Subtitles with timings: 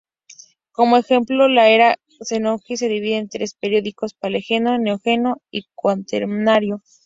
[0.71, 6.81] Como ejemplo: la Era Cenozoica se divide en tres períodos: Paleógeno, Neógeno y Cuaternario.